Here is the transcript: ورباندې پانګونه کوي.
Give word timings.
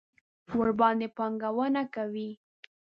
ورباندې 0.57 1.07
پانګونه 1.17 1.83
کوي. 1.95 2.29